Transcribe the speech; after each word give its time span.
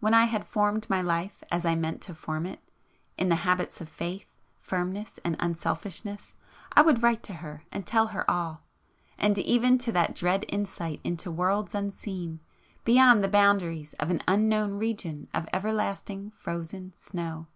when 0.00 0.12
I 0.12 0.26
had 0.26 0.46
formed 0.46 0.86
my 0.90 1.00
life 1.00 1.42
as 1.50 1.64
I 1.64 1.74
meant 1.74 2.02
to 2.02 2.14
form 2.14 2.44
it, 2.44 2.60
in 3.16 3.30
the 3.30 3.36
habits 3.36 3.80
of 3.80 3.88
faith, 3.88 4.36
firmness 4.60 5.18
and 5.24 5.34
unselfishness, 5.40 6.34
I 6.74 6.82
would 6.82 7.02
write 7.02 7.22
to 7.22 7.32
her 7.32 7.62
and 7.72 7.86
tell 7.86 8.08
her 8.08 8.30
all,—all, 8.30 9.30
even 9.38 9.78
to 9.78 9.92
that 9.92 10.14
dread 10.14 10.44
insight 10.50 11.00
into 11.04 11.30
worlds 11.30 11.74
unseen, 11.74 12.40
beyond 12.84 13.24
the 13.24 13.28
boundaries 13.28 13.94
of 13.94 14.10
an 14.10 14.20
unknown 14.28 14.74
region 14.74 15.28
of 15.32 15.48
everlasting 15.54 16.32
frozen 16.32 16.92
snow! 16.92 17.46